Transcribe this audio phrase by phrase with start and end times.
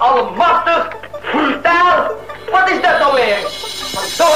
[0.00, 0.84] almachtig,
[1.28, 1.98] brutaal.
[2.48, 3.44] Wat is dat nou weer?
[4.16, 4.26] Zo.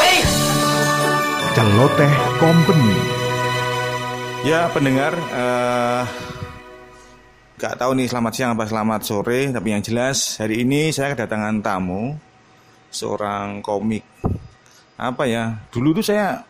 [1.56, 2.94] Celoteh Company.
[4.44, 6.04] Ya pendengar, eh
[7.54, 11.64] nggak tahu nih selamat siang apa selamat sore, tapi yang jelas hari ini saya kedatangan
[11.64, 12.12] tamu
[12.92, 14.04] seorang komik.
[15.00, 15.64] Apa ya?
[15.72, 16.44] Dulu tuh saya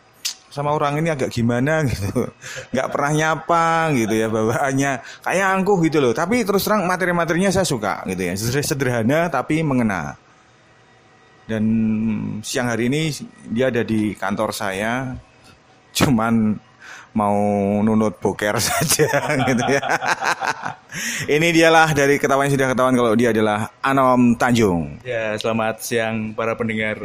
[0.54, 2.30] sama orang ini agak gimana gitu,
[2.72, 4.92] nggak pernah nyapa gitu ya bawaannya
[5.26, 6.14] kayak angkuh gitu loh.
[6.14, 10.14] Tapi terus terang materi-materinya saya suka gitu ya, sederhana tapi mengena.
[11.44, 11.64] Dan
[12.40, 13.10] siang hari ini
[13.50, 15.12] dia ada di kantor saya,
[15.92, 16.56] cuman
[17.14, 17.38] mau
[17.82, 19.10] nunut boker saja
[19.46, 19.84] gitu ya.
[21.34, 25.02] Ini dialah dari ketahuan sudah ketahuan kalau dia adalah Anom Tanjung.
[25.02, 26.98] Ya, selamat siang para pendengar.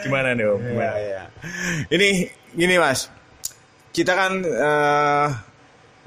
[0.00, 0.60] Gimana nih Om?
[0.72, 0.94] Gimana?
[1.92, 2.08] Ini
[2.56, 3.12] gini Mas.
[3.92, 5.28] Kita kan eh,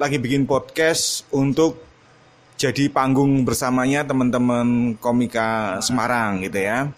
[0.02, 1.86] lagi bikin podcast untuk
[2.56, 6.90] jadi panggung bersamanya teman-teman komika Semarang gitu ya.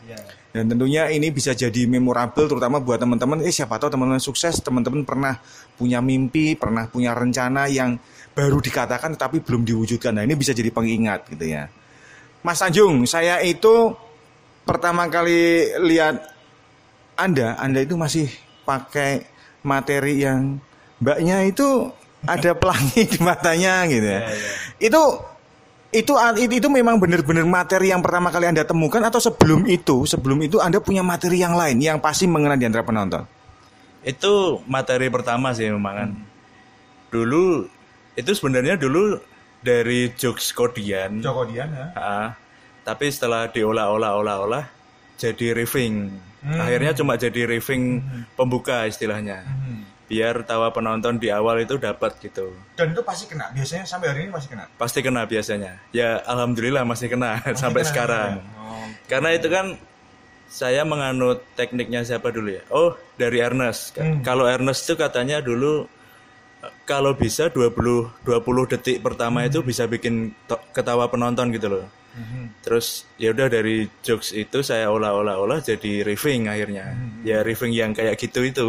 [0.56, 5.04] Dan tentunya ini bisa jadi memorable terutama buat teman-teman eh siapa tahu teman-teman sukses, teman-teman
[5.06, 5.38] pernah
[5.78, 8.00] punya mimpi, pernah punya rencana yang
[8.34, 10.18] baru dikatakan tetapi belum diwujudkan.
[10.18, 11.70] Nah, ini bisa jadi pengingat gitu ya.
[12.42, 13.94] Mas Tanjung, saya itu
[14.66, 16.37] pertama kali lihat
[17.18, 18.30] Anda, Anda itu masih
[18.64, 19.26] pakai
[19.66, 20.62] materi yang
[21.02, 21.90] mbaknya itu
[22.24, 24.22] ada pelangi di matanya gitu ya.
[24.78, 25.02] Itu
[25.90, 30.38] itu itu, itu memang benar-benar materi yang pertama kali Anda temukan atau sebelum itu, sebelum
[30.46, 33.26] itu Anda punya materi yang lain yang pasti mengena di antara penonton.
[34.06, 36.10] Itu materi pertama sih memang kan.
[37.10, 37.66] Dulu
[38.14, 39.18] itu sebenarnya dulu
[39.64, 41.24] dari jokes kodian.
[41.24, 41.88] Joko Dian ya.
[41.98, 42.30] Ah,
[42.86, 44.77] tapi setelah diolah-olah-olah-olah
[45.18, 46.14] jadi riffing.
[46.48, 48.00] Akhirnya cuma jadi riffing
[48.38, 49.44] pembuka istilahnya.
[50.08, 52.56] Biar tawa penonton di awal itu dapat gitu.
[52.80, 53.52] Dan itu pasti kena.
[53.52, 54.64] Biasanya sampai hari ini masih kena.
[54.80, 55.84] Pasti kena biasanya.
[55.92, 58.40] Ya alhamdulillah masih kena sampai sekarang.
[59.12, 59.76] Karena itu kan
[60.48, 62.64] saya menganut tekniknya siapa dulu ya?
[62.72, 64.00] Oh, dari Ernest.
[64.24, 65.92] Kalau Ernest itu katanya dulu
[66.88, 70.32] kalau bisa 20 20 detik pertama itu bisa bikin
[70.72, 71.86] ketawa penonton gitu loh.
[72.64, 76.98] Terus ya udah dari jokes itu saya olah-olah-olah jadi riffing akhirnya.
[77.24, 78.68] Ya riffing yang kayak gitu itu.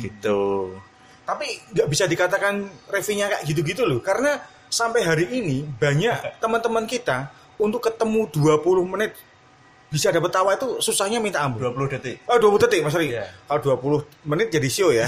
[0.00, 0.40] Gitu.
[1.22, 4.02] Tapi nggak bisa dikatakan reviewnya kayak gitu-gitu loh.
[4.02, 7.30] Karena sampai hari ini banyak teman-teman kita
[7.60, 9.12] untuk ketemu 20 menit
[9.92, 11.68] bisa dapat tawa itu susahnya minta ampun.
[11.68, 12.24] 20 detik.
[12.24, 13.12] Oh 20 detik Mas Ri.
[13.12, 13.28] Iya.
[13.44, 15.04] Kalau 20 menit jadi show ya.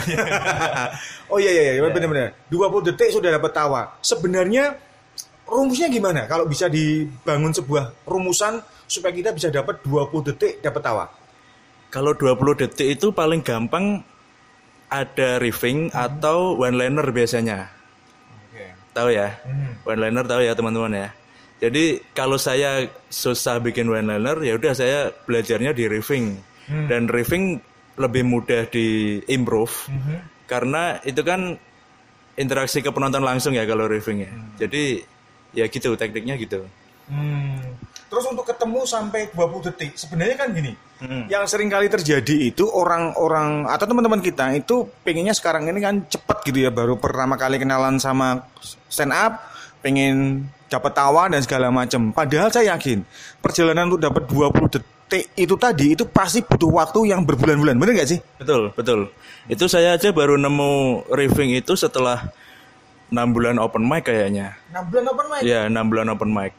[1.32, 2.36] oh iya iya iya benar-benar.
[2.52, 3.96] 20 detik sudah dapat tawa.
[4.04, 4.76] Sebenarnya
[5.54, 8.58] rumusnya gimana kalau bisa dibangun sebuah rumusan
[8.90, 11.06] supaya kita bisa dapat 20 detik dapat tawa?
[11.94, 14.02] Kalau 20 detik itu paling gampang
[14.90, 17.70] ada riffing atau one liner biasanya.
[18.94, 19.38] Tahu ya?
[19.86, 21.08] One liner tahu ya teman-teman ya.
[21.62, 26.34] Jadi kalau saya susah bikin one liner ya udah saya belajarnya di riffing.
[26.66, 27.62] Dan riffing
[27.94, 29.86] lebih mudah di improve
[30.50, 31.54] karena itu kan
[32.34, 34.32] interaksi ke penonton langsung ya kalau riffing ya.
[34.66, 35.13] Jadi
[35.54, 36.66] ya gitu tekniknya gitu.
[37.08, 37.78] Hmm.
[38.10, 40.70] Terus untuk ketemu sampai 20 detik, sebenarnya kan gini,
[41.26, 46.38] yang sering kali terjadi itu orang-orang atau teman-teman kita itu pengennya sekarang ini kan cepet
[46.46, 48.46] gitu ya, baru pertama kali kenalan sama
[48.86, 49.42] stand up,
[49.82, 52.14] pengen dapat tawa dan segala macam.
[52.14, 53.02] Padahal saya yakin
[53.42, 58.10] perjalanan untuk dapat 20 detik itu tadi itu pasti butuh waktu yang berbulan-bulan, bener nggak
[58.14, 58.20] sih?
[58.38, 59.10] Betul, betul.
[59.50, 62.30] Itu saya aja baru nemu riffing itu setelah
[63.14, 64.58] 6 bulan open mic kayaknya.
[64.74, 65.40] 6 bulan open mic.
[65.46, 66.52] Iya, 6 bulan open mic.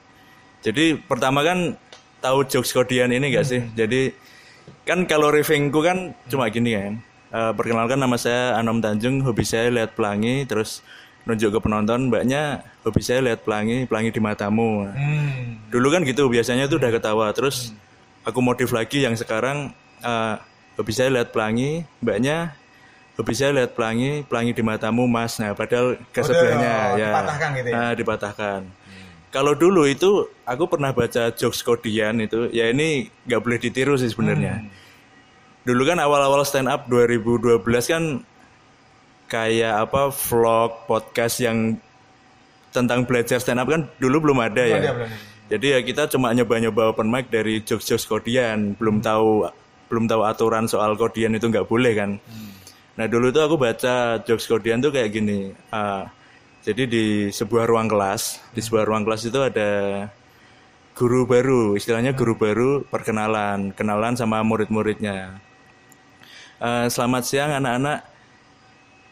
[0.63, 1.75] Jadi pertama kan
[2.23, 3.61] tahu jokes kodian ini gak sih?
[3.75, 4.15] Jadi
[4.87, 6.93] kan kalau riffingku kan cuma gini kan.
[7.35, 10.79] Eh, perkenalkan nama saya Anom Tanjung, hobi saya lihat pelangi, terus
[11.27, 14.87] nunjuk ke penonton, mbaknya hobi saya lihat pelangi, pelangi di matamu.
[14.87, 15.59] Hmm.
[15.67, 17.27] Dulu kan gitu, biasanya tuh udah ketawa.
[17.35, 17.75] Terus
[18.23, 20.35] aku modif lagi yang sekarang eh,
[20.79, 22.55] hobi saya lihat pelangi, mbaknya
[23.15, 25.39] hobi saya lihat pelangi, pelangi di matamu mas.
[25.39, 27.09] Nah padahal ke Oh, sebelahnya ya.
[27.11, 27.75] dipatahkan gitu ya?
[27.75, 28.61] Nah, dipatahkan.
[29.31, 34.07] Kalau dulu itu aku pernah baca jokes kodian itu, ya ini nggak boleh ditiru sih
[34.07, 34.63] sebenarnya.
[35.67, 37.59] Dulu kan awal-awal stand up 2012
[37.91, 38.03] kan
[39.27, 41.75] kayak apa vlog podcast yang
[42.71, 44.79] tentang belajar stand up kan dulu belum ada ya.
[44.79, 45.17] ada, belum ada.
[45.45, 49.45] Jadi ya kita cuma nyoba-nyoba open mic dari jokes-jokes kodian, belum tahu
[49.91, 52.17] belum tahu aturan soal kodian itu nggak boleh kan.
[52.95, 55.51] Nah dulu tuh aku baca jokes kodian tuh kayak gini.
[55.71, 56.07] ah,
[56.63, 59.69] jadi di sebuah ruang kelas, di sebuah ruang kelas itu ada
[60.95, 65.37] guru baru, istilahnya guru baru perkenalan, kenalan sama murid-muridnya.
[66.63, 67.99] Eh, selamat siang anak-anak.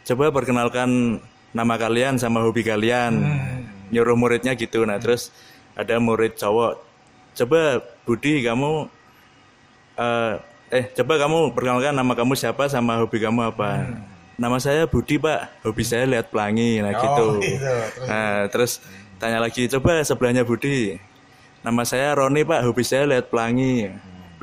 [0.07, 1.19] Coba perkenalkan
[1.51, 3.19] nama kalian sama hobi kalian.
[3.91, 4.88] Nyuruh muridnya gitu.
[4.88, 5.30] Nah, terus
[5.75, 6.94] ada murid cowok
[7.33, 8.85] coba Budi kamu
[9.97, 10.33] eh
[10.69, 13.88] eh coba kamu perkenalkan nama kamu siapa sama hobi kamu apa?
[14.39, 15.63] Nama saya Budi pak.
[15.65, 17.27] Hobi saya lihat pelangi nah gitu.
[17.44, 17.65] gitu.
[17.65, 18.71] Terus- nah terus
[19.19, 20.98] tanya lagi coba sebelahnya Budi.
[21.63, 22.63] Nama saya Roni pak.
[22.63, 23.92] Hobi saya lihat pelangi.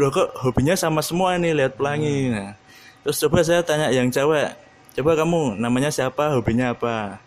[0.00, 2.32] Loh kok hobinya sama semua nih lihat pelangi?
[2.32, 2.56] Nah
[3.04, 4.56] terus coba saya tanya yang cewek.
[4.96, 6.34] Coba kamu namanya siapa?
[6.34, 7.20] Hobinya apa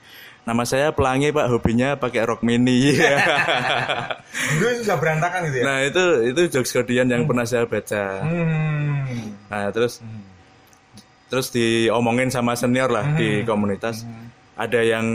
[0.43, 1.47] nama saya pelangi pak.
[1.47, 2.95] Hobinya pakai rok mini.
[4.59, 5.65] Dulu itu sudah berantakan gitu ya.
[5.65, 8.03] nah itu itu jokes kodian yang pernah saya baca.
[8.23, 9.33] Hmm.
[9.47, 10.01] nah terus
[11.29, 14.03] terus diomongin sama senior lah di komunitas.
[14.53, 15.05] Ada yang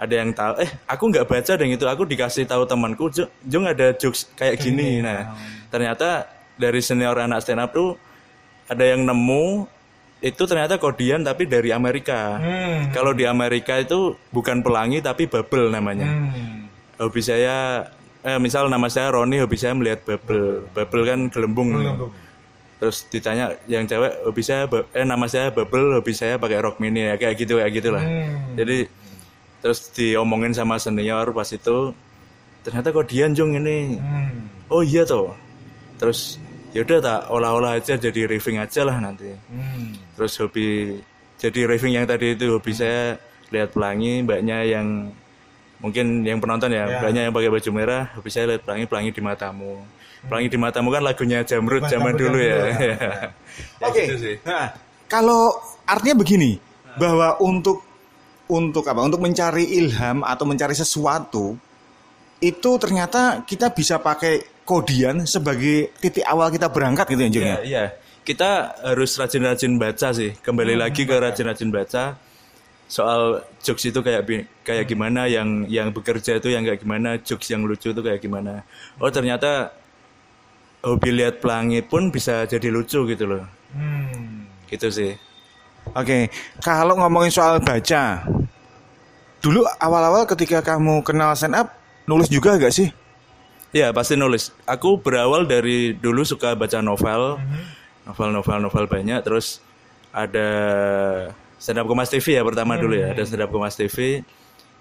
[0.00, 3.68] ada yang tahu eh aku nggak baca dan itu aku dikasih tahu temanku "Jo- Jung
[3.68, 4.98] ada jokes kayak gini.
[4.98, 5.36] Nah
[5.68, 6.26] ternyata
[6.56, 7.94] dari senior anak stand up tuh
[8.66, 9.66] ada yang nemu
[10.22, 12.94] itu ternyata kodian tapi dari Amerika Hmm.
[12.94, 16.70] kalau di Amerika itu bukan pelangi tapi bubble namanya Hmm.
[16.96, 17.82] hobi saya
[18.22, 21.74] eh, misal nama saya Roni hobi saya melihat bubble bubble kan gelembung
[22.78, 27.02] terus ditanya yang cewek hobi saya eh nama saya bubble hobi saya pakai rok mini
[27.04, 28.54] ya kayak gitu kayak gitulah Hmm.
[28.54, 28.86] jadi
[29.58, 31.94] terus diomongin sama senior pas itu
[32.62, 34.46] ternyata kok Dian Jung ini Hmm.
[34.66, 35.34] oh iya toh
[35.94, 36.38] terus
[36.72, 39.94] yaudah tak olah-olah aja jadi riffing aja lah nanti Hmm.
[40.14, 40.98] Terus hobi
[41.36, 43.16] jadi riffing yang tadi itu hobi saya
[43.50, 45.10] lihat pelangi mbaknya yang
[45.78, 46.98] mungkin yang penonton ya, Ya.
[47.02, 49.82] mbaknya yang pakai baju merah hobi saya lihat pelangi pelangi di matamu
[50.22, 52.58] pelangi di matamu kan lagunya Jamrud zaman dulu ya,
[52.94, 52.96] ya.
[53.82, 54.06] Ya Oke.
[54.06, 54.36] gitu sih.
[54.46, 54.70] Nah,
[55.10, 55.50] kalau
[55.82, 56.62] artinya begini,
[56.94, 57.82] bahwa untuk
[58.46, 59.02] untuk apa?
[59.02, 61.58] Untuk mencari ilham atau mencari sesuatu
[62.38, 67.50] itu ternyata kita bisa pakai kodian sebagai titik awal kita berangkat gitu ya, Jung, Iya,
[67.50, 67.58] ya?
[67.66, 67.84] iya.
[68.22, 70.30] Kita harus rajin-rajin baca sih.
[70.38, 72.14] Kembali lagi ke rajin-rajin baca.
[72.86, 74.22] Soal jokes itu kayak
[74.62, 78.62] kayak gimana yang yang bekerja itu yang kayak gimana, jokes yang lucu itu kayak gimana.
[79.02, 79.74] Oh, ternyata
[80.86, 83.42] hobi lihat pelangi pun bisa jadi lucu gitu loh.
[83.74, 84.46] Hmm.
[84.70, 85.12] Gitu sih.
[85.98, 86.30] Oke,
[86.62, 88.22] kalau ngomongin soal baca,
[89.42, 91.74] dulu awal-awal ketika kamu kenal stand up,
[92.06, 92.94] nulis juga gak sih?
[93.74, 94.54] Ya, pasti nulis.
[94.68, 97.40] Aku berawal dari dulu suka baca novel.
[97.40, 99.62] Novel-novel novel banyak terus
[100.12, 100.48] ada
[101.56, 104.26] stand up Kompas TV ya pertama dulu ya, ada stand up Kompas TV.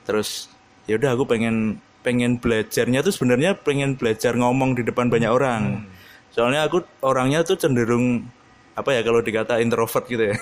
[0.03, 0.49] Terus
[0.89, 5.85] ya udah aku pengen pengen belajarnya tuh sebenarnya pengen belajar ngomong di depan banyak orang.
[6.33, 8.25] Soalnya aku orangnya tuh cenderung
[8.71, 10.35] apa ya kalau dikata introvert gitu ya.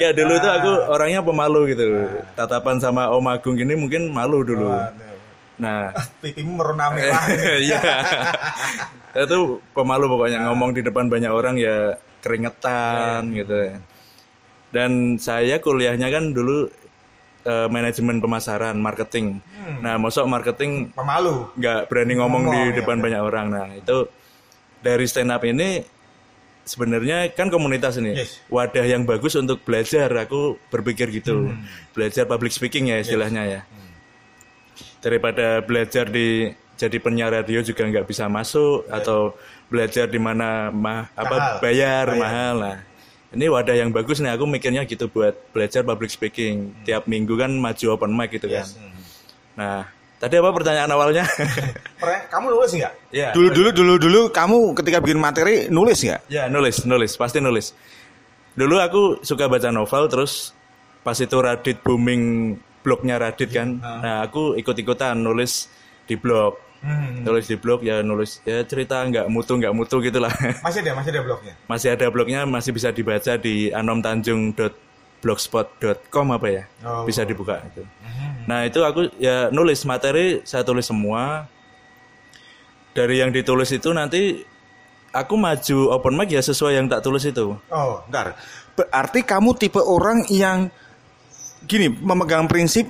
[0.00, 2.08] ya dulu tuh aku orangnya pemalu gitu.
[2.32, 4.72] Tatapan sama Om Agung gini mungkin malu dulu.
[5.62, 7.22] Nah, Pipimu merona merah.
[7.62, 7.80] Iya.
[9.14, 9.38] itu
[9.70, 13.78] pemalu pokoknya ngomong di depan banyak orang ya keringetan gitu.
[14.72, 16.66] Dan saya kuliahnya kan dulu
[17.42, 19.38] eh, manajemen pemasaran, marketing.
[19.78, 21.50] Nah, masuk marketing Pemalu.
[21.54, 23.46] nggak berani ngomong di Ngomong, ya, depan banyak orang.
[23.50, 23.98] Nah, itu
[24.80, 25.82] dari stand up ini
[26.62, 28.38] sebenarnya kan komunitas ini Yes.
[28.48, 30.08] wadah yang bagus untuk belajar.
[30.22, 31.52] Aku berpikir gitu,
[31.92, 33.60] belajar public speaking ya istilahnya ya.
[35.02, 39.34] Daripada belajar di jadi penyiar radio juga nggak bisa masuk atau
[39.70, 42.18] belajar di mana mah apa bayar, Bayar.
[42.18, 42.76] mahal lah.
[43.32, 44.36] Ini wadah yang bagus nih.
[44.36, 46.76] Aku mikirnya gitu buat belajar public speaking.
[46.84, 48.68] Tiap minggu kan maju open mic gitu kan.
[49.56, 49.88] Nah,
[50.20, 51.24] tadi apa pertanyaan awalnya?
[52.32, 52.92] Kamu nulis nggak?
[53.08, 53.32] ya.
[53.32, 56.28] Dulu dulu dulu dulu kamu ketika bikin materi nulis nggak?
[56.28, 57.72] Ya, nulis, nulis, pasti nulis.
[58.52, 60.52] Dulu aku suka baca novel terus
[61.00, 63.78] pas itu Radit booming blognya Radit kan.
[63.78, 65.66] Nah, aku ikut-ikutan nulis
[66.04, 66.60] di blog.
[67.22, 70.34] Nulis di blog ya nulis ya cerita nggak mutu nggak mutu gitulah.
[70.66, 71.54] Masih ada, masih ada blognya.
[71.70, 77.06] masih ada blognya masih bisa dibaca di anomtanjung.blogspot.com apa ya Oh.
[77.06, 77.86] bisa dibuka itu
[78.42, 81.46] nah itu aku ya nulis materi saya tulis semua
[82.90, 84.42] dari yang ditulis itu nanti
[85.14, 88.34] aku maju open mic ya sesuai yang tak tulis itu Oh, bentar.
[88.74, 90.74] Berarti kamu tipe orang yang
[91.66, 92.88] gini, memegang prinsip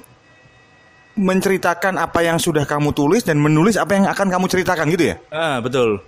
[1.13, 5.17] menceritakan apa yang sudah kamu tulis dan menulis apa yang akan kamu ceritakan gitu ya?
[5.29, 6.01] ah betul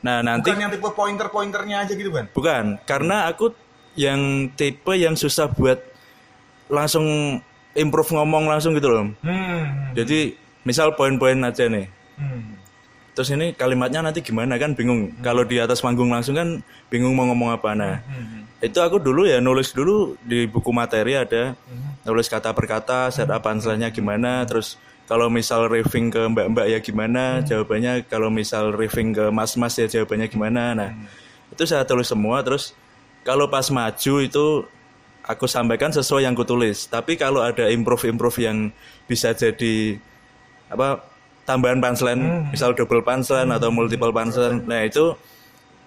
[0.00, 2.28] nah nanti yang tipe pointer-pointernya aja gitu kan?
[2.32, 3.52] bukan karena aku
[3.96, 5.80] yang tipe yang susah buat
[6.68, 7.40] langsung
[7.72, 9.96] improve ngomong langsung gitu loh Hmm.
[9.96, 11.88] jadi misal poin-poin aja nih
[12.20, 12.60] hmm.
[13.10, 15.12] Terus ini kalimatnya nanti gimana kan bingung.
[15.20, 17.74] Kalau di atas panggung langsung kan bingung mau ngomong apa.
[17.74, 18.00] Nah,
[18.62, 21.52] itu aku dulu ya nulis dulu di buku materi ada
[22.06, 24.44] nulis kata per kata, setup punchline-nya gimana.
[24.48, 24.80] Terus
[25.10, 28.06] kalau misal riffing ke mbak-mbak ya gimana jawabannya.
[28.06, 30.62] Kalau misal riffing ke mas-mas ya jawabannya gimana.
[30.72, 30.90] Nah,
[31.50, 32.40] itu saya tulis semua.
[32.46, 32.72] Terus
[33.26, 34.46] kalau pas maju itu
[35.24, 36.88] aku sampaikan sesuai yang kutulis.
[36.88, 38.72] Tapi kalau ada improve-improve yang
[39.04, 39.98] bisa jadi
[40.70, 41.02] apa
[41.44, 45.18] tambahan punchline, misal double punchline atau multiple punchline, nah itu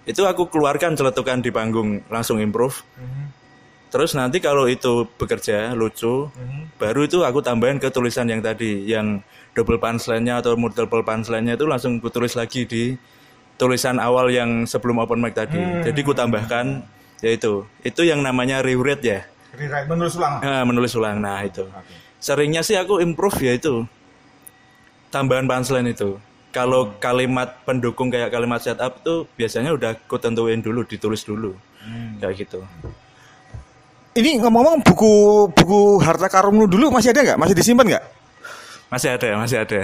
[0.04, 2.84] itu aku keluarkan celetukan di panggung langsung improve.
[3.94, 6.26] Terus nanti kalau itu bekerja lucu,
[6.82, 9.22] baru itu aku tambahin ke tulisan yang tadi, yang
[9.54, 12.98] double punchline-nya atau multiple punchline-nya itu langsung kutulis lagi di
[13.54, 15.62] tulisan awal yang sebelum open mic tadi.
[15.86, 16.82] Jadi ku tambahkan
[17.22, 19.20] yaitu itu yang namanya rewrite ya.
[19.54, 20.42] Rewrite menulis ulang.
[20.42, 21.22] Nah, menulis ulang.
[21.22, 21.62] Nah, itu.
[22.18, 23.86] Seringnya sih aku improve ya itu.
[25.14, 26.18] Tambahan punchline itu.
[26.50, 31.54] Kalau kalimat pendukung kayak kalimat setup tuh biasanya udah ku tentuin dulu, ditulis dulu.
[32.18, 32.66] Kayak gitu.
[34.14, 35.12] Ini ngomong-ngomong buku
[35.50, 37.38] buku harta karunmu dulu masih ada nggak?
[37.38, 38.04] Masih disimpan nggak?
[38.86, 39.80] Masih ada, masih ada.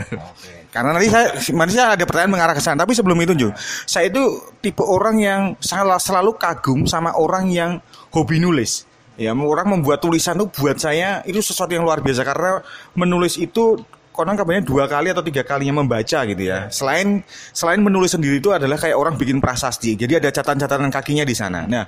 [0.70, 2.78] Karena nanti saya nanti saya ada pertanyaan mengarah ke sana.
[2.86, 3.50] Tapi sebelum itu Jo,
[3.90, 4.22] saya itu
[4.62, 7.82] tipe orang yang sangat selalu kagum sama orang yang
[8.14, 8.86] hobi nulis.
[9.18, 12.62] Ya, orang membuat tulisan itu buat saya itu sesuatu yang luar biasa karena
[12.94, 13.82] menulis itu
[14.14, 16.70] konon kabarnya dua kali atau tiga kalinya membaca gitu ya.
[16.70, 19.98] Selain selain menulis sendiri itu adalah kayak orang bikin prasasti.
[19.98, 21.66] Jadi ada catatan-catatan kakinya di sana.
[21.66, 21.84] Nah,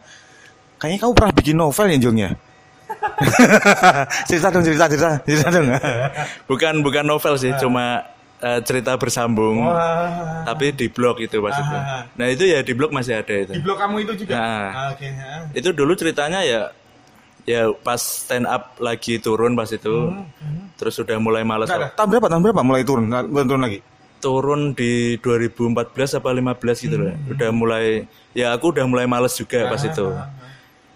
[0.83, 2.31] kayaknya kamu pernah bikin novel ya Jong ya?
[4.29, 5.71] cerita dong, cerita, cerita, cerita dong.
[6.51, 8.03] Bukan bukan novel sih, cuma
[8.43, 9.63] eh, cerita bersambung.
[10.43, 12.11] Tapi di blog itu maksudnya.
[12.19, 13.55] Nah, itu ya di blog masih ada itu.
[13.63, 14.35] blog kamu itu juga.
[14.35, 14.69] Nah.
[14.91, 15.07] Oke.
[15.07, 15.47] ya.
[15.55, 16.75] itu dulu ceritanya ya
[17.47, 20.11] ya pas stand up lagi turun pas itu
[20.75, 21.95] terus sudah mulai ada.
[21.95, 22.27] Tahun berapa?
[22.27, 23.07] Tahun berapa mulai turun?
[23.31, 23.81] Turun lagi.
[24.23, 29.67] turun di 2014 apa 15 gitu loh udah mulai ya aku udah mulai males juga
[29.67, 30.15] pas itu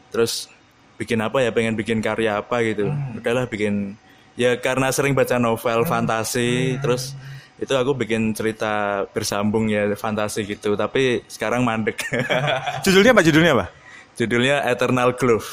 [0.09, 0.49] terus
[0.97, 3.95] bikin apa ya pengen bikin karya apa gitu udahlah bikin
[4.35, 7.13] ya karena sering baca novel fantasi terus
[7.57, 12.01] itu aku bikin cerita bersambung ya fantasi gitu tapi sekarang mandek
[12.85, 13.23] Judulnya apa?
[13.23, 13.67] Judulnya apa?
[14.15, 15.45] Judulnya Eternal Glove.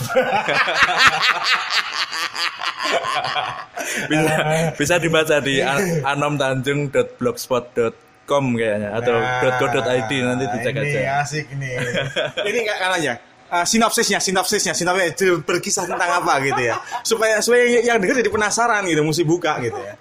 [4.04, 4.34] bisa
[4.76, 9.16] bisa dibaca di an- anomtanjung.blogspot.com kayaknya atau
[9.60, 11.22] .co.id nanti dicek Nah, ini aja.
[11.22, 11.78] asik nih.
[12.48, 13.14] ini nggak kalanya.
[13.54, 18.34] Uh, sinopsisnya, sinopsisnya, sinopsisnya itu berkisah tentang apa gitu ya, supaya supaya yang denger jadi
[18.34, 19.94] penasaran gitu, mesti buka gitu ya.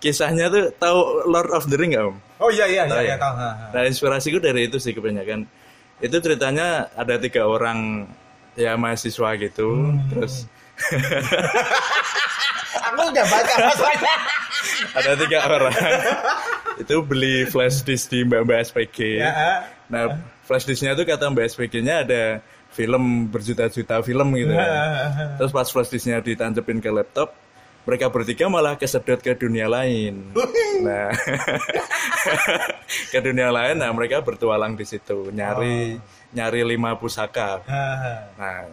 [0.00, 2.16] Kisahnya tuh tahu Lord of the Ring nggak om?
[2.40, 3.16] Oh iya iya Tahu iya, iya ya?
[3.20, 3.34] tahu.
[3.36, 3.64] ha, ha.
[3.76, 5.44] Nah inspirasiku dari itu sih kebanyakan.
[6.00, 8.08] Itu ceritanya ada tiga orang
[8.56, 10.00] ya mahasiswa gitu, Hmm.
[10.08, 10.48] terus
[12.86, 14.14] Aku udah baca masalahnya.
[14.98, 15.74] ada tiga orang
[16.76, 19.20] itu beli flash disk di mbak mbak SPG.
[19.20, 19.64] Ya.
[19.88, 22.22] Nah flash disknya tuh kata mbak SPG-nya ada
[22.76, 24.52] film berjuta-juta film gitu.
[24.52, 24.68] ya.
[25.40, 27.32] Terus pas flash disknya ditancepin ke laptop,
[27.88, 30.36] mereka bertiga malah kesedot ke dunia lain.
[30.84, 31.08] Nah,
[33.14, 35.96] ke dunia lain, nah mereka bertualang di situ, nyari
[36.36, 37.64] nyari lima pusaka.
[38.36, 38.68] Nah,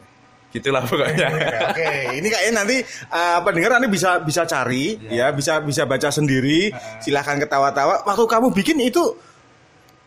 [0.49, 1.29] gitulah pokoknya.
[1.71, 2.77] Oke, ini kayaknya nanti
[3.09, 6.73] uh, pendengar nanti bisa bisa cari ya, bisa bisa baca sendiri.
[6.99, 8.05] Silahkan ketawa-tawa.
[8.05, 9.13] Waktu kamu bikin itu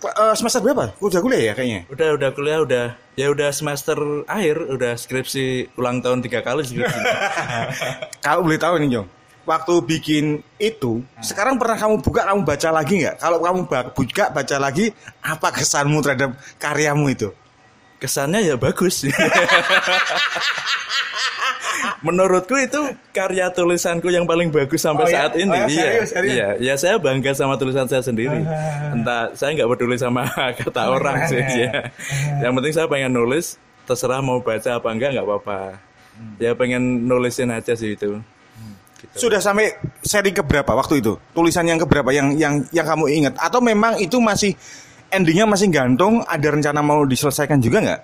[0.05, 0.93] uh, semester berapa?
[1.01, 1.81] Udah kuliah ya kayaknya.
[1.89, 2.85] Udah udah kuliah udah
[3.17, 3.97] ya udah semester
[4.29, 7.01] akhir, udah skripsi ulang tahun tiga kali skripsi.
[8.25, 9.09] Kalau boleh tahu nih Jong,
[9.49, 10.25] waktu bikin
[10.61, 13.17] itu, sekarang pernah kamu buka, kamu baca lagi nggak?
[13.17, 13.61] Kalau kamu
[13.95, 14.93] buka, baca lagi,
[15.25, 17.31] apa kesanmu terhadap karyamu itu?
[17.99, 19.05] Kesannya ya bagus.
[22.01, 25.17] Menurutku itu karya tulisanku yang paling bagus sampai Oh, ya?
[25.27, 25.51] saat ini.
[25.51, 25.67] Oh, ya?
[25.67, 26.35] iya, Serius, serius?
[26.35, 28.43] iya, ya saya bangga sama tulisan saya sendiri.
[28.95, 30.29] Entah saya nggak peduli sama
[30.61, 31.41] kata orang sih.
[31.43, 31.91] Ya.
[32.43, 35.59] Yang penting saya pengen nulis, terserah mau baca apa enggak nggak apa-apa.
[36.39, 38.21] Ya pengen nulisin aja sih itu.
[39.17, 41.17] Sudah sampai seri keberapa waktu itu?
[41.33, 43.35] Tulisan yang keberapa yang yang yang kamu ingat?
[43.41, 44.53] Atau memang itu masih
[45.11, 46.23] endingnya masih gantung?
[46.25, 48.01] Ada rencana mau diselesaikan juga nggak?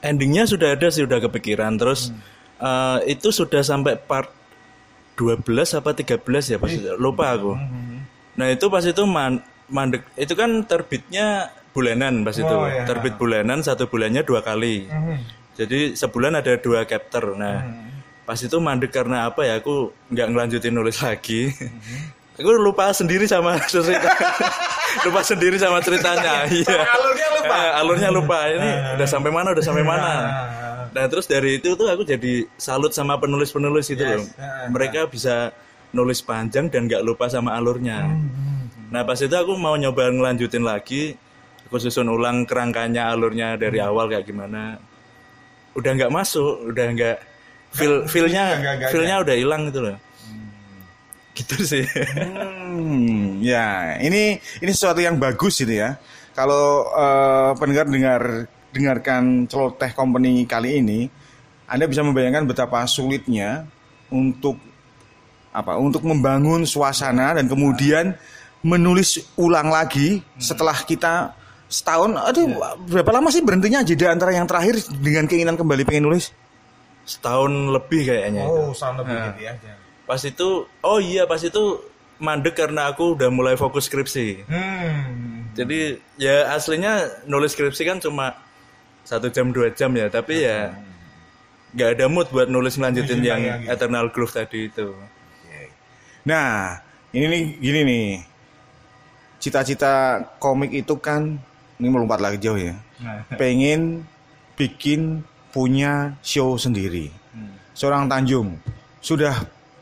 [0.00, 1.76] Endingnya sudah ada sih udah kepikiran.
[1.76, 2.10] Terus
[2.56, 4.28] eh, itu sudah sampai part
[5.16, 5.44] 12
[5.76, 6.16] apa 13
[6.48, 6.88] ya pas itu.
[6.96, 7.52] lupa aku.
[8.40, 12.48] Nah itu pas itu man- mandek itu kan terbitnya bulanan pas itu.
[12.48, 12.88] Oh, iya.
[12.88, 14.88] Terbit bulanan satu bulannya dua kali.
[15.60, 17.36] Jadi sebulan ada dua chapter.
[17.36, 17.60] Nah
[18.24, 21.52] pas itu mandek karena apa ya aku nggak ngelanjutin nulis lagi.
[22.40, 24.08] Aku lupa sendiri sama cerita.
[25.06, 26.46] lupa sendiri sama ceritanya.
[26.50, 26.80] Iya.
[26.86, 27.54] Alurnya lupa.
[27.54, 28.38] Eh, alurnya lupa.
[28.50, 29.48] Ini udah sampai mana?
[29.54, 30.12] Udah sampai mana?
[30.90, 34.26] Nah, terus dari itu tuh aku jadi salut sama penulis-penulis itu loh.
[34.70, 35.54] Mereka bisa
[35.94, 38.10] nulis panjang dan nggak lupa sama alurnya.
[38.90, 41.14] Nah, pas itu aku mau nyoba ngelanjutin lagi.
[41.70, 44.82] Aku susun ulang kerangkanya alurnya dari awal kayak gimana.
[45.78, 47.16] Udah nggak masuk, udah nggak
[47.70, 48.58] feel feelnya
[48.90, 49.96] feelnya udah hilang gitu loh.
[51.30, 51.86] Gitu sih.
[51.86, 52.69] Hmm,
[53.42, 55.98] ya, ini ini sesuatu yang bagus gitu ya.
[56.34, 58.22] Kalau eh, pendengar dengar
[58.70, 61.10] dengarkan celoteh company kali ini,
[61.66, 63.66] Anda bisa membayangkan betapa sulitnya
[64.10, 64.58] untuk
[65.50, 65.74] apa?
[65.78, 68.14] Untuk membangun suasana dan kemudian
[68.62, 71.34] menulis ulang lagi setelah kita
[71.66, 72.14] setahun.
[72.18, 72.46] Aduh,
[72.86, 76.30] berapa lama sih berhentinya jeda antara yang terakhir dengan keinginan kembali pengen nulis?
[77.08, 78.60] Setahun lebih kayaknya itu.
[78.60, 79.26] Oh, sama lebih Nah.
[79.34, 79.74] gitu ya.
[80.06, 81.62] Pas itu, oh iya pas itu
[82.20, 84.44] mandek karena aku udah mulai fokus skripsi.
[84.46, 85.50] Hmm.
[85.56, 88.38] Jadi ya aslinya nulis skripsi kan cuma
[89.02, 90.70] satu jam dua jam ya, tapi ya
[91.74, 93.72] nggak ada mood buat nulis ngelanjutin Lanjutin yang gitu.
[93.72, 94.94] Eternal Groove tadi itu.
[96.22, 96.78] Nah,
[97.10, 98.08] ini nih gini nih.
[99.40, 101.40] Cita-cita komik itu kan
[101.80, 102.76] ini melompat lagi jauh ya.
[103.00, 103.24] Nah.
[103.40, 104.04] Pengen
[104.54, 107.08] bikin punya show sendiri.
[107.72, 108.60] Seorang Tanjung
[109.00, 109.32] sudah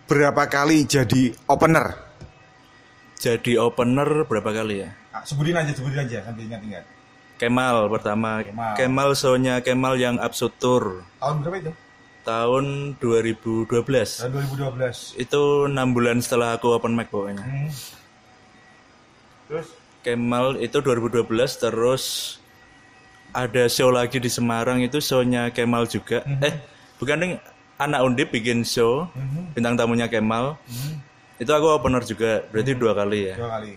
[0.07, 2.08] berapa kali jadi opener?
[3.19, 4.95] Jadi opener berapa kali ya?
[5.11, 6.85] Ah, sebutin aja, sebutin aja sampai ingat-ingat.
[7.39, 8.75] Kemal pertama, Kemal.
[8.75, 10.85] Kemal show-nya Kemal yang Absurd Tour
[11.23, 11.73] Tahun berapa itu?
[12.27, 13.71] tahun 2012.
[13.71, 15.17] Tahun 2012.
[15.17, 17.41] Itu enam bulan setelah aku open mic pokoknya.
[17.41, 17.71] Hmm.
[19.49, 19.69] Terus
[20.05, 21.25] Kemal itu 2012
[21.59, 22.37] terus
[23.35, 26.21] ada show lagi di Semarang itu show-nya Kemal juga.
[26.45, 26.55] Eh,
[27.01, 27.33] bukan ding
[27.81, 29.09] anak undip bikin show
[29.57, 30.61] bintang tamunya Kemal.
[31.39, 33.35] Itu aku opener juga, berarti dua kali ya.
[33.39, 33.73] dua kali.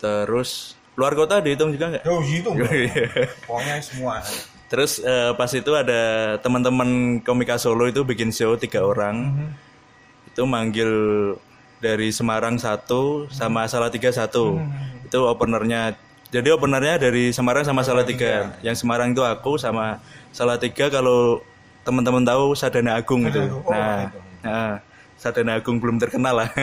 [0.00, 0.50] Terus
[0.94, 2.04] luar kota dihitung juga nggak?
[2.08, 2.50] Oh, gitu.
[3.44, 4.20] Pokoknya semua.
[4.68, 9.32] Terus eh, pas itu ada teman-teman komika Solo itu bikin show tiga orang.
[10.26, 10.90] Itu manggil
[11.78, 14.58] dari Semarang satu sama Salatiga satu.
[15.04, 15.94] Itu openernya.
[16.32, 18.56] Jadi openernya dari Semarang sama Salatiga.
[18.64, 20.00] Yang Semarang itu aku sama
[20.34, 21.38] Salatiga kalau
[21.84, 23.38] teman-teman tahu Sadana Agung itu.
[23.62, 24.18] Oh, Nah, itu.
[24.42, 24.72] nah,
[25.24, 26.50] Sadana Agung belum terkenal lah.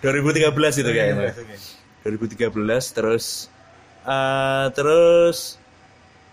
[0.00, 0.48] 2013
[0.80, 1.30] itu kayaknya.
[1.30, 1.56] Oke.
[2.02, 2.50] 2013
[2.90, 3.46] terus
[4.02, 5.60] eh, terus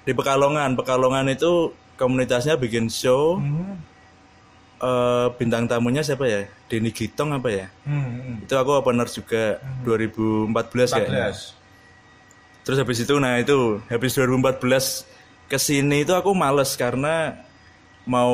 [0.02, 3.78] di Pekalongan Pekalongan itu komunitasnya bikin show Hmm.
[4.80, 8.42] eh, bintang tamunya siapa ya Denny Gitong apa ya Hmm.
[8.42, 10.50] itu aku opener juga 2014
[10.90, 11.54] kayaknya 14.
[12.64, 15.06] terus habis itu nah itu habis 2014
[15.46, 17.38] ke sini itu aku males karena
[18.10, 18.34] mau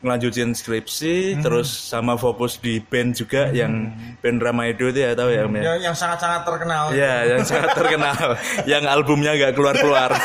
[0.00, 3.92] ngelanjutin skripsi terus sama fokus di band juga yang
[4.24, 6.84] band Ramaido itu ya tahu ya ya Yang, yang sangat-sangat terkenal.
[6.96, 8.40] Iya, yang sangat terkenal,
[8.72, 10.16] yang albumnya nggak keluar-keluar.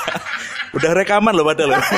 [0.76, 1.76] Udah rekaman loh padahal.
[1.76, 1.82] loh.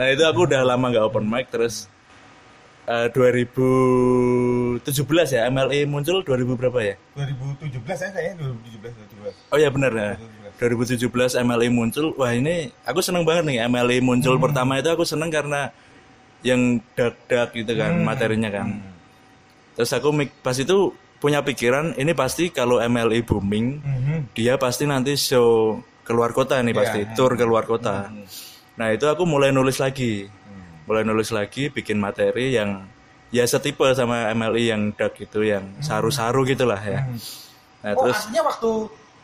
[0.00, 1.84] nah itu aku udah lama nggak open mic terus
[2.88, 4.80] eh, 2017
[5.30, 6.96] ya MLE muncul 2000 berapa ya?
[7.14, 8.80] 2017 ya kayaknya 2017
[9.28, 9.52] 2017.
[9.52, 10.16] Oh ya benar ya.
[10.60, 12.12] 2017 MLE muncul.
[12.20, 15.72] Wah ini aku seneng banget nih MLE muncul pertama itu aku seneng karena
[16.44, 18.76] yang dark-dark gitu kan materinya kan.
[19.72, 20.12] Terus aku
[20.44, 24.16] pas itu punya pikiran ini pasti kalau MLE booming Mhm.
[24.36, 28.12] dia pasti nanti show keluar kota nih pasti tour keluar kota.
[28.76, 30.28] Nah itu aku mulai nulis lagi,
[30.84, 32.84] mulai nulis lagi bikin materi yang
[33.32, 37.08] ya setipe sama MLE yang dark gitu, yang saru-saru gitulah ya.
[37.80, 38.70] Nah Oh, terus artinya waktu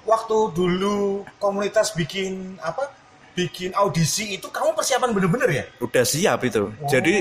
[0.07, 2.89] waktu dulu komunitas bikin apa?
[3.37, 5.65] Bikin audisi itu kamu persiapan bener-bener ya?
[5.85, 6.73] udah siap itu.
[6.89, 7.21] Jadi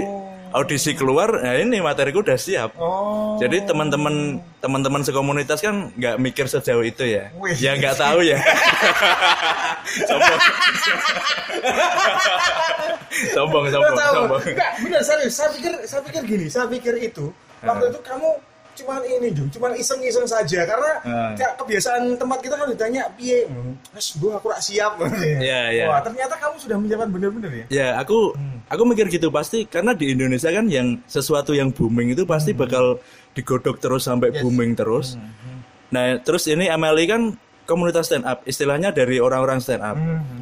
[0.56, 2.80] audisi keluar, nah ini materiku udah siap.
[2.80, 3.36] Oh.
[3.36, 7.28] Jadi teman-teman teman-teman sekomunitas kan nggak mikir sejauh itu ya.
[7.36, 7.52] Wih.
[7.60, 8.40] Ya nggak tahu ya.
[10.08, 10.40] sombong.
[13.36, 14.42] sombong, sombong, sombong.
[14.48, 15.36] Enggak, bener serius.
[15.36, 18.30] Saya pikir saya pikir gini, saya pikir itu waktu itu kamu
[18.76, 21.34] cuman ini Jung, cuman iseng-iseng saja karena Hmm.
[21.34, 25.00] kayak kebiasaan tempat kita kan ditanya piye, Hmm, Mas, Bu aku rak siap.
[25.42, 25.86] Iya, iya.
[25.88, 27.66] Wah, ternyata kamu sudah menjawab bener-bener ya?
[27.72, 28.36] Ya, aku
[28.68, 33.00] aku mikir gitu pasti karena di Indonesia kan yang sesuatu yang booming itu pasti bakal
[33.32, 35.16] digodok terus sampai booming terus.
[35.90, 37.22] Nah, terus ini MLI kan
[37.66, 39.98] komunitas stand up, istilahnya dari orang-orang stand up.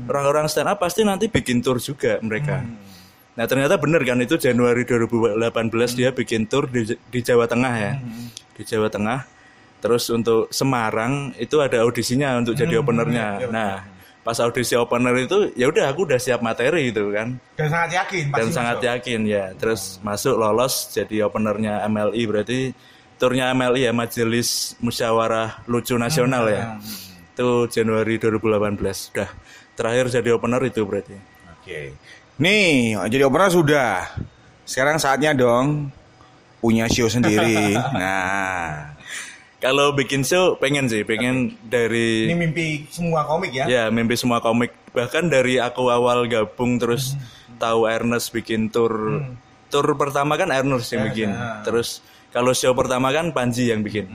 [0.09, 2.63] Orang-orang stand up pasti nanti bikin tour juga mereka.
[3.33, 5.41] Nah, ternyata bener kan itu Januari 2018
[5.97, 7.93] dia bikin tour di, di Jawa Tengah ya.
[8.53, 9.25] Di Jawa Tengah.
[9.81, 13.49] Terus untuk Semarang itu ada audisinya untuk jadi openernya.
[13.49, 13.83] Nah,
[14.23, 18.23] pas audisi opener itu ya udah aku udah siap materi itu kan Dan sangat yakin
[18.31, 18.87] pasti dan sangat masuk.
[18.87, 22.59] yakin ya terus masuk lolos jadi openernya MLI berarti
[23.19, 26.79] turnya MLI ya Majelis Musyawarah Lucu Nasional ya
[27.35, 29.29] itu Januari 2018 udah
[29.75, 31.19] terakhir jadi opener itu berarti
[31.59, 31.91] Oke.
[32.41, 34.09] Nih, jadi opener sudah.
[34.65, 35.93] Sekarang saatnya dong
[36.63, 37.75] punya show sendiri.
[37.93, 38.95] Nah,
[39.61, 43.65] kalau bikin show pengen sih pengen Ini dari mimpi semua komik ya?
[43.69, 44.73] ya mimpi semua komik.
[44.95, 47.13] Bahkan dari aku awal gabung terus
[47.61, 49.23] tahu Ernest bikin tour
[49.69, 51.29] tour pertama kan Ernest yang bikin.
[51.31, 51.61] ya.
[51.61, 52.01] terus
[52.33, 54.09] kalau show pertama kan Panji yang bikin.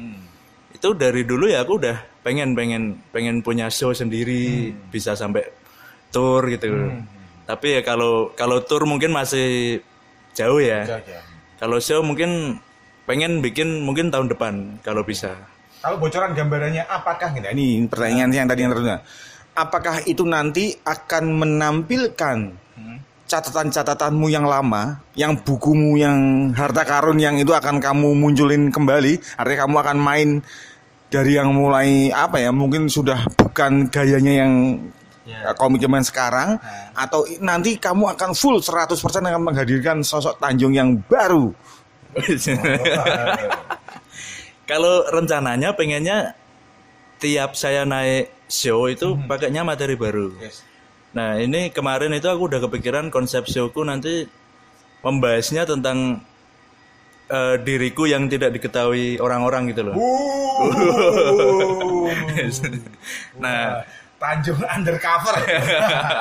[0.74, 4.74] Itu dari dulu ya aku udah pengen pengen pengen punya show sendiri.
[4.90, 5.46] Bisa sampai
[6.10, 6.98] tour gitu
[7.48, 9.80] tapi ya kalau kalau tour mungkin masih
[10.36, 10.84] jauh ya.
[11.56, 12.60] Kalau show mungkin
[13.08, 15.32] pengen bikin mungkin tahun depan kalau bisa.
[15.80, 19.00] Kalau bocoran gambarannya apakah Nah, ini pertanyaan yang tadi yang terus.
[19.56, 22.38] Apakah itu nanti akan menampilkan
[23.28, 29.68] catatan-catatanmu yang lama, yang bukumu yang harta karun yang itu akan kamu munculin kembali, artinya
[29.68, 30.28] kamu akan main
[31.12, 34.52] dari yang mulai apa ya, mungkin sudah bukan gayanya yang
[35.28, 35.52] Ya.
[35.52, 36.56] komik zaman sekarang
[36.96, 38.96] atau i- nanti kamu akan full 100%
[39.28, 41.52] akan menghadirkan sosok Tanjung yang baru.
[44.70, 46.32] Kalau rencananya pengennya
[47.20, 50.32] tiap saya naik show itu pakainya materi baru.
[51.12, 54.24] Nah ini kemarin itu aku udah kepikiran konsep showku nanti
[55.04, 56.24] membahasnya tentang
[57.28, 59.96] eh, diriku yang tidak diketahui orang-orang gitu loh.
[63.44, 63.84] nah,
[64.18, 65.36] Tanjung undercover.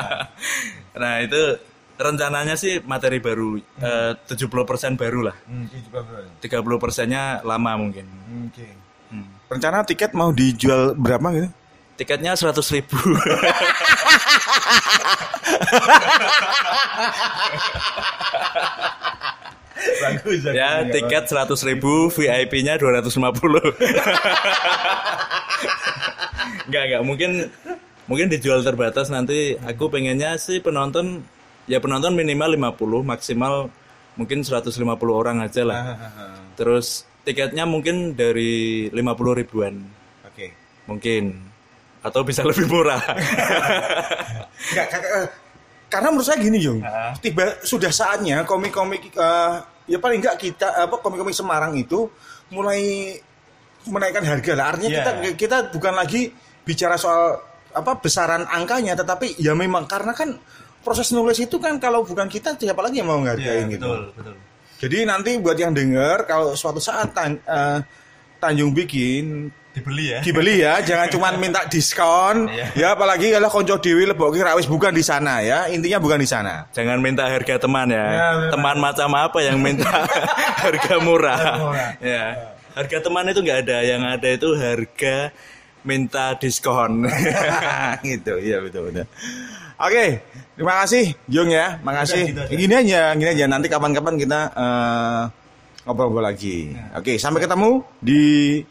[1.01, 1.57] nah itu
[1.97, 5.35] rencananya sih materi baru eh, 70% baru lah.
[5.49, 6.45] Hmm, 17.
[6.45, 8.05] 30 persennya lama mungkin.
[8.49, 8.87] Oke.
[9.47, 11.49] Rencana tiket mau dijual berapa gitu?
[11.97, 12.99] Tiketnya 100 ribu.
[19.97, 20.45] Bagus.
[20.51, 23.17] ya tiket 100 ribu, VIP-nya 250.
[26.67, 27.31] Enggak enggak mungkin
[28.07, 29.55] mungkin dijual terbatas nanti.
[29.59, 31.21] Aku pengennya sih penonton
[31.67, 33.53] ya penonton minimal 50, maksimal
[34.17, 34.73] mungkin 150
[35.11, 35.83] orang aja lah.
[36.57, 38.95] Terus tiketnya mungkin dari 50
[39.43, 39.83] ribuan
[40.23, 40.55] Oke.
[40.87, 41.35] mungkin
[41.99, 43.03] atau bisa lebih murah.
[44.71, 44.87] Enggak,
[45.87, 46.79] karena menurut saya gini Jung,
[47.19, 49.53] tiba sudah saatnya komik-komik eh,
[49.87, 52.07] ya paling enggak kita apa komik-komik Semarang itu
[52.51, 53.11] mulai
[53.87, 54.65] menaikkan harga lah.
[54.75, 54.99] Artinya Iya.
[54.99, 56.31] kita kita bukan lagi
[56.67, 57.39] bicara soal
[57.77, 60.33] apa besaran angkanya, tetapi ya memang karena kan
[60.81, 63.85] proses nulis itu kan kalau bukan kita siapa lagi yang mau ngargain gitu.
[63.85, 64.35] Iya, betul.
[64.77, 67.79] Jadi nanti buat yang dengar kalau suatu saat Tan- eh,
[68.37, 70.19] Tanjung bikin Dibeli ya.
[70.25, 72.49] dibeli ya, jangan cuma minta diskon.
[72.73, 75.69] ya apalagi kalau konco dewi leboki rawis bukan di sana ya.
[75.69, 76.65] Intinya bukan di sana.
[76.73, 78.05] Jangan minta harga teman ya.
[78.09, 79.85] Ya, teman macam apa yang minta
[80.65, 81.41] harga murah?
[81.61, 81.89] murah.
[82.01, 82.25] ya.
[82.73, 85.29] Harga teman itu nggak ada, yang ada itu harga
[85.87, 87.07] minta diskon.
[88.03, 89.07] gitu, iya betul betul.
[89.79, 90.25] Oke,
[90.59, 92.33] terima kasih Jung ya, makasih.
[92.33, 92.57] Udah, gitu aja.
[92.59, 93.45] Gini aja, gini aja.
[93.47, 95.21] Nanti kapan-kapan kita eh,
[95.87, 96.75] ngobrol-ngobrol lagi.
[96.91, 98.21] Oke, sampai ketemu di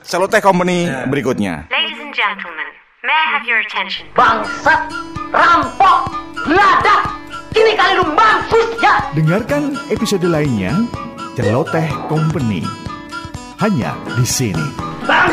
[0.05, 1.73] Celoteh Company berikutnya.
[1.73, 2.69] Ladies and gentlemen,
[3.01, 4.05] may I have your attention?
[4.13, 4.93] Bangsat,
[5.33, 6.13] rampok,
[6.45, 7.17] geladak.
[7.57, 9.01] Ini kali lu mampus ya.
[9.17, 10.77] Dengarkan episode lainnya
[11.33, 12.61] Celoteh Company.
[13.57, 14.69] Hanya di sini.
[15.09, 15.33] Bang